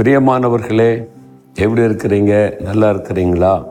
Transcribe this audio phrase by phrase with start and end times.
[0.00, 1.06] பிரியமானவர்களே
[1.54, 2.60] எப்படி இருக்கிறீங்க?
[2.60, 3.64] நல்லா இருக்கிறீங்களா?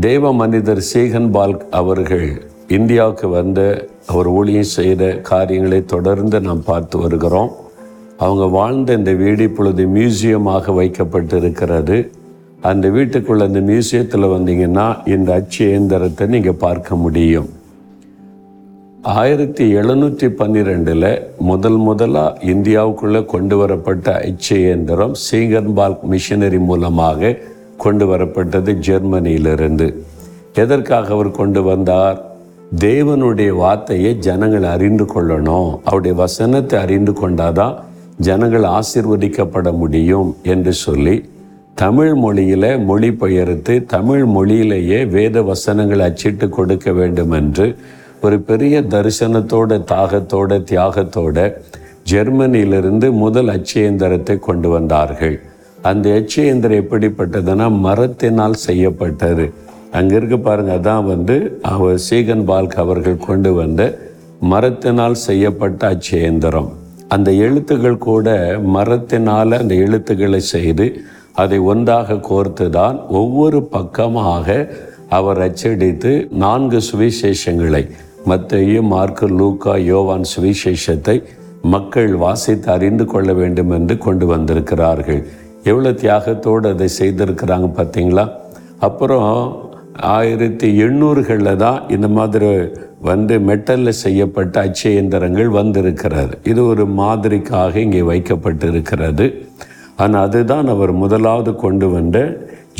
[0.00, 7.50] தேவ மனிதர் சீகன் பால்க் அவர்கள் இந்தியாவுக்கு வந்து அவர் ஊழியம் செய்த காரியங்களை தொடர்ந்து நாம் பார்த்து வருகிறோம்.
[8.18, 12.10] அவங்க வாழ்ந்த இந்த வீடு இப்பொழுது மியூசியமாக வைக்கப்பட்டு இருக்கிறது
[12.60, 17.48] அந்த வீட்டுக்குள்ள அந்த மியூசியத்தில் வந்தீங்கன்னா இந்த அச்சு இயந்திரத்தை நீங்கள் பார்க்க முடியும்.
[19.02, 27.38] ஆயிரத்தி எழுநூற்றி பன்னிரெண்டில் முதல் முதலாக இந்தியாவுக்குள்ளே கொண்டு வரப்பட்ட அச்சு இயந்திரம் சீங்கன்பால்க் மிஷினரி மூலமாக
[27.76, 29.94] கொண்டு வரப்பட்டது ஜெர்மனியிலிருந்து.
[30.54, 32.24] எதற்காக அவர் கொண்டு வந்தார்?
[32.76, 35.78] தேவனுடைய வார்த்தையை ஜனங்கள் அறிந்து கொள்ளணும்.
[35.84, 37.74] அவருடைய வசனத்தை அறிந்து கொண்டாதான்
[38.18, 41.30] ஜனங்கள் ஆசிர்வதிக்கப்பட முடியும் என்று சொல்லி
[41.74, 47.76] தமிழ் மொழி மொழிபெயர்த்து தமிழ் மொழியிலேயே வேத வசனங்களை அச்சிட்டு கொடுக்க வேண்டும் என்று
[48.24, 51.38] ஒரு பெரிய தரிசனத்தோட தாகத்தோட தியாகத்தோட
[52.10, 55.36] ஜெர்மனியிலிருந்து முதல் அச்சேந்திரத்தை கொண்டு வந்தார்கள்.
[55.82, 59.46] அந்த அச்சயந்திரம் எப்படிப்பட்டதுன்னா மரத்தினால் செய்யப்பட்டது.
[59.90, 61.36] அங்கே இருக்க பாருங்கள் அதான் வந்து
[61.72, 63.82] அவர் சீகன் பால்க் அவர்கள் கொண்டு வந்த
[64.52, 66.70] மரத்தினால் செய்யப்பட்ட அச்சயந்திரம்
[67.08, 68.28] அந்த எழுத்துக்கள் கூட
[68.76, 70.86] மரத்தினால் அந்த எழுத்துக்களை செய்து
[71.34, 74.56] அதை ஒன்றாக கோர்த்து தான் ஒவ்வொரு பக்கமாக
[75.08, 77.82] அவர் அச்சடித்து நான்கு சுவிசேஷங்களை
[78.30, 81.16] மத்தேயு மார்க்கு லூக்கா யோவான் சுவிசேஷத்தை
[81.64, 85.20] மக்கள் வாசித்து அறிந்து கொள்ள வேண்டும் என்று கொண்டு வந்திருக்கிறார்கள்.
[85.64, 88.24] எவ்வளோ தியாகத்தோடு அதை செய்திருக்கிறாங்க பார்த்தீங்களா?
[88.78, 89.28] அப்புறம்
[90.16, 92.48] ஆயிரத்தி எண்ணூறுகளில் தான் இந்த மாதிரி
[93.00, 96.34] வந்து மெட்டலில் செய்யப்பட்ட அச்சு இயந்திரங்கள் வந்திருக்கிறது.
[96.44, 99.26] இது ஒரு மாதிரிக்காக இங்கே வைக்கப்பட்டு இருக்கிறது
[99.96, 102.18] ஆனால் அதுதான் அவர் முதலாவது கொண்டு வந்த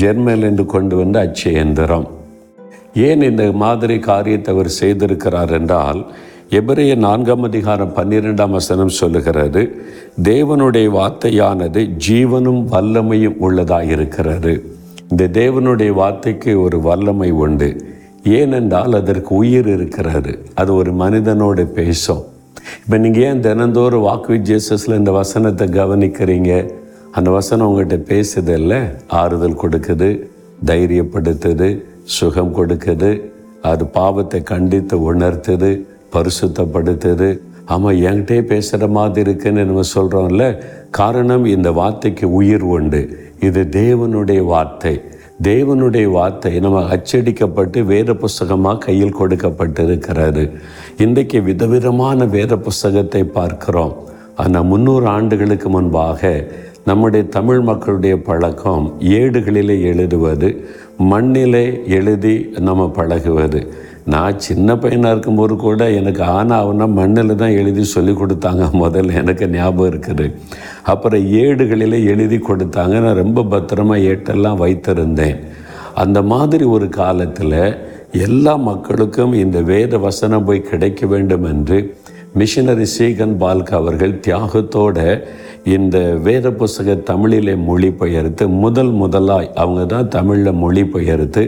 [0.01, 2.07] ஜெர்மனிலிருந்து கொண்டு வந்த அச்சு இயந்திரம்
[2.95, 6.13] ஏன் இந்த மாதிரி காரியத்தை அவர் செய்திருக்கிறார் என்றால்
[6.51, 9.77] எபிரேய நான்காம் அதிகாரம் பன்னிரெண்டாம் வசனம் சொல்லுகிறது
[10.23, 14.75] தேவனுடைய வார்த்தையானது ஜீவனும் வல்லமையும் உள்ளதாக இருக்கிறது.
[15.11, 17.85] இந்த தேவனுடைய வார்த்தைக்கு ஒரு வல்லமை உண்டு.
[18.25, 20.39] ஏனென்றால் அதற்கு உயிர் இருக்கிறது.
[20.55, 22.23] அது ஒரு மனிதனோடு பேசும்.
[22.85, 26.71] இப்போ நீங்கள் ஏன் தினந்தோறும் வாக்கு ஜேசஸில் இந்த வசனத்தை கவனிக்கிறீங்க?
[27.13, 30.31] அந்த வசனம் உங்கள்கிட்ட பேசுதில்ல ஆறுதல் கொடுக்குது
[30.67, 33.23] தைரியப்படுத்துது சுகம் கொடுக்குது.
[33.63, 35.83] அது பாவத்தை கண்டித்து உணர்த்துது
[36.13, 37.39] பரிசுத்தப்படுத்துது.
[37.65, 40.59] ஆமாம் என்கிட்டே பேசுகிற மாதிரி இருக்குன்னு நம்ம சொல்கிறோம்ல
[40.91, 43.19] காரணம் இந்த வார்த்தைக்கு உயிர் உண்டு.
[43.41, 45.01] இது தேவனுடைய வார்த்தை.
[45.43, 50.51] தேவனுடைய வார்த்தை நம்ம அச்சடிக்கப்பட்டு வேத புஸ்தகமாக கையில் கொடுக்கப்பட்டிருக்கிறது.
[50.97, 53.95] இன்றைக்கு விதவிதமான வேத புஸ்தகத்தை பார்க்கிறோம்.
[54.37, 56.49] ஆனால் முந்நூறு ஆண்டுகளுக்கு முன்பாக
[56.85, 60.65] நம்முடைய தமிழ் மக்களுடைய பழக்கம் ஏடுகளிலே எழுதுவது
[61.11, 61.65] மண்ணிலே
[61.99, 63.61] எழுதி நம்ம பழகுவது.
[64.05, 68.65] நான் சின்ன பையனாக இருக்கும்போது கூட எனக்கு ஆனாவுன்னா மண்ணில் தான் எழுதி சொல்லி கொடுத்தாங்க.
[68.83, 70.27] முதல்ல எனக்கு ஞாபகம் இருக்குது.
[70.83, 72.95] அப்புறம் ஏடுகளில் எழுதி கொடுத்தாங்க.
[73.07, 75.39] நான் ரொம்ப பத்திரமா ஏட்டெல்லாம் வைத்திருந்தேன்.
[75.95, 77.59] அந்த மாதிரி ஒரு காலத்தில்
[78.27, 81.79] எல்லா மக்களுக்கும் இந்த வேத வசனம் போய் கிடைக்க வேண்டும் என்று
[82.39, 84.99] மிஷினரி சீகன் பால்க் அவர்கள் தியாகத்தோட
[85.65, 91.43] இந்த வேத புஸ்தக தமிழிலே மொழிபெயர்த்து முதல் முதலாய் அவங்க தான் தமிழில் மொழிபெயர்த்து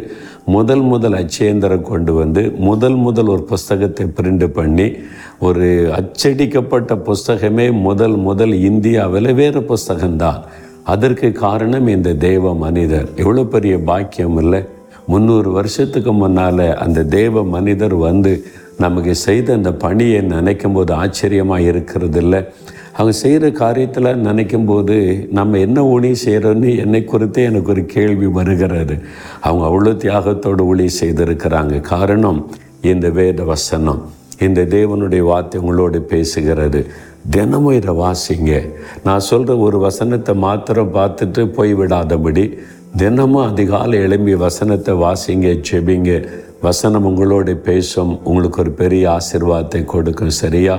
[0.47, 4.93] முதல் முதல் அச்சேந்தரை கொண்டு வந்து முதல் முதல் ஒரு புஸ்தகத்தை பிரிண்ட் பண்ணி
[5.39, 5.69] ஒரு
[5.99, 10.41] அச்சடிக்கப்பட்ட புஸ்தகமே முதல் முதல் இந்தியாவில் வேறு புஸ்தகம்தான்.
[10.85, 13.09] அதற்கு காரணம் இந்த தேவ மனிதர்.
[13.17, 14.63] எவ்வளோ பெரிய பாக்கியம் இல்லை?
[15.07, 18.45] முந்நூறு வருஷத்துக்கு முன்னால் அந்த தேவ மனிதர் வந்து
[18.79, 22.45] நமக்கு செய்த அந்த பணியை நினைக்கும் போது ஆச்சரியமாக இருக்கிறது இல்லை
[22.93, 28.99] அவங்க செய்கிற காரியத்தில் நினைக்கும் போது நம்ம என்ன ஊழி செய்கிறோன்னு என்னை குறித்து எனக்கு ஒரு கேள்வி வருகிறது.
[29.41, 31.81] அவங்க அவ்வளோ தியாகத்தோடு ஊழி செய்திருக்கிறாங்க.
[31.81, 34.13] காரணம் இந்த வேத வசனம்.
[34.41, 36.87] இந்த தேவனுடைய வார்த்தை உங்களோடு பேசுகிறது.
[37.31, 38.71] தினமும் இதை வாசிங்க.
[39.05, 42.59] நான் சொல்கிற ஒரு வசனத்தை மாத்திரம் பார்த்துட்டு போய்விடாதபடி
[42.97, 46.29] தினமும் அதிகாலை எழும்பி வசனத்தை வாசிங்க செபிங்க
[46.65, 50.75] வசனம் உங்களோடு பேசும் உங்களுக்கு ஒரு பெரிய ஆசிர்வாதத்தை கொடுக்கும் சரியா?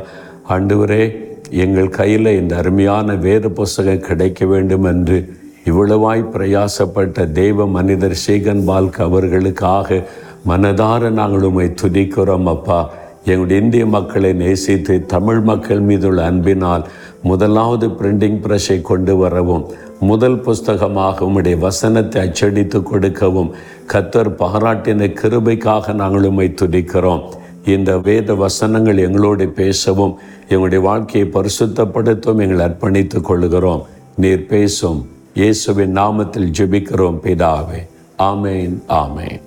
[0.49, 1.03] ஆண்டவரே
[1.63, 5.17] எங்கள் கையில் இந்த அருமையான வேத புஸ்தகம் கிடைக்க வேண்டும் என்று
[5.65, 10.01] இவ்வளவாய் பிரயாசப்பட்ட தெய்வ மனிதர் சீகன் பால்க் அவர்களுக்காக
[10.47, 12.79] மனதார நாங்கள் உண்மை துதிக்கிறோம் அப்பா.
[13.25, 16.83] எங்களுடைய இந்திய மக்களை நேசித்து தமிழ் மக்கள் மீதுள்ள அன்பினால்
[17.29, 19.65] முதலாவது பிரிண்டிங் ப்ரெஷ்ஷை கொண்டு வரவும்.
[19.99, 23.51] முதல் புஸ்தகமாக உம்முடைய வசனத்தை அச்சடித்து கொடுக்கவும்
[23.93, 27.23] கத்தர் பாராட்டின கிருபைக்காக நாங்கள் உண்மை துடிக்கிறோம்
[27.65, 36.51] இந்த வேத வசனங்கள் எங்களோடு பேசவும் எங்களுடைய வாழ்க்கையை பரிசுத்தப்படுத்தவும் எங்களை அர்ப்பணித்துக் கொள்கிறோம் நீர் பேசும் இயேசுவின் நாமத்தில்
[36.57, 37.87] ஜெபிக்கிறோம் பிதாவே.
[38.17, 39.44] ஆமேன் ஆமேன்.